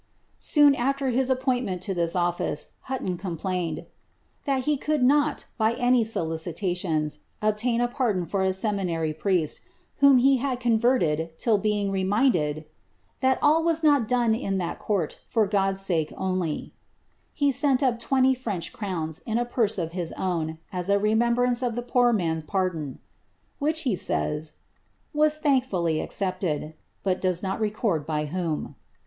Soon 0.39 0.73
after 0.73 1.09
his 1.11 1.29
appointment 1.29 1.83
to 1.83 1.91
ibis 1.91 2.15
olHce, 2.15 2.71
Hulton 2.89 3.17
complained 3.19 3.85
"that 4.45 4.65
lit 4.65 4.81
could 4.81 5.03
nol, 5.03 5.35
by 5.59 5.73
any 5.75 6.03
solicitations, 6.03 7.19
obtain 7.39 7.79
a 7.81 7.87
pardon 7.87 8.25
for 8.25 8.41
a 8.41 8.51
seminary 8.51 9.13
priest, 9.13 9.61
whom 9.97 10.17
he 10.17 10.37
had 10.37 10.59
converted, 10.59 11.29
lill, 11.45 11.59
being 11.59 11.91
rrmijided' 11.91 12.65
that 13.21 13.37
all 13.43 13.63
was 13.63 13.83
not 13.83 14.07
done 14.07 14.33
in 14.33 14.57
that 14.57 14.79
court 14.79 15.19
for 15.27 15.45
God's 15.45 15.81
sake 15.81 16.09
oidy,' 16.13 16.71
be 17.39 17.51
sent 17.51 17.83
up 17.83 17.99
twenty 17.99 18.33
French 18.33 18.73
crowns 18.73 19.19
in 19.27 19.37
> 19.37 19.37
Eurse 19.53 19.77
of 19.77 19.91
his 19.91 20.11
own, 20.13 20.57
as 20.73 20.89
a 20.89 20.97
remembrance 20.97 21.59
for 21.59 21.69
the 21.69 21.83
poor 21.83 22.11
man's 22.11 22.43
pardon," 22.43 22.97
which. 23.59 23.85
e 23.85 23.95
says," 23.95 24.53
was 25.13 25.37
thankfully 25.37 25.99
accepted," 25.99 26.73
but 27.03 27.21
docs 27.21 27.43
not 27.43 27.59
record 27.59 28.03
by 28.07 28.25
whom.' 28.25 28.73